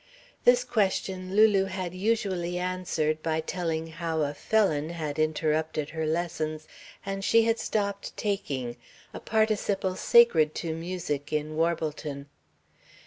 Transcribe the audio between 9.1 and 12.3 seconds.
a participle sacred to music, in Warbleton.